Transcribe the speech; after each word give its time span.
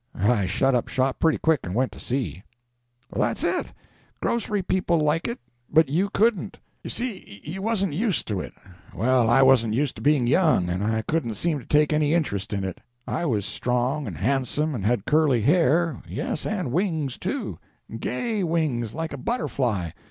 I 0.15 0.47
shut 0.47 0.73
up 0.73 0.87
shop 0.87 1.19
pretty 1.19 1.37
quick 1.37 1.59
and 1.63 1.75
went 1.75 1.91
to 1.91 1.99
sea." 1.99 2.41
"That's 3.13 3.43
it. 3.43 3.67
Grocery 4.19 4.63
people 4.63 4.97
like 4.99 5.27
it, 5.27 5.37
but 5.71 5.89
you 5.89 6.09
couldn't. 6.09 6.57
You 6.83 6.89
see 6.89 7.39
you 7.43 7.61
wasn't 7.61 7.93
used 7.93 8.27
to 8.29 8.39
it. 8.39 8.51
Well, 8.95 9.29
I 9.29 9.43
wasn't 9.43 9.75
used 9.75 9.95
to 9.97 10.01
being 10.01 10.25
young, 10.25 10.69
and 10.69 10.83
I 10.83 11.03
couldn't 11.03 11.35
seem 11.35 11.59
to 11.59 11.67
take 11.67 11.93
any 11.93 12.15
interest 12.15 12.51
in 12.51 12.63
it. 12.63 12.81
I 13.07 13.27
was 13.27 13.45
strong, 13.45 14.07
and 14.07 14.17
handsome, 14.17 14.73
and 14.73 14.83
had 14.83 15.05
curly 15.05 15.43
hair,—yes, 15.43 16.47
and 16.47 16.71
wings, 16.71 17.19
too!—gay 17.19 18.43
wings 18.43 18.95
like 18.95 19.13
a 19.13 19.17
butterfly. 19.19 19.91